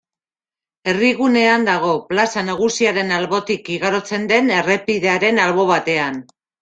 Herrigunean 0.93 1.67
dago, 1.67 1.91
plaza 2.13 2.43
nagusiaren 2.47 3.13
albotik 3.19 3.69
igarotzen 3.75 4.29
den 4.33 4.51
errepidearen 4.59 5.43
albo 5.45 5.67
batean. 5.75 6.19